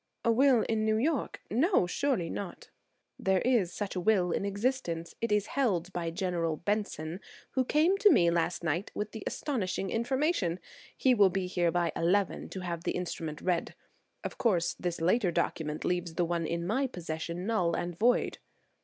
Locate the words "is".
3.41-3.71, 5.31-5.45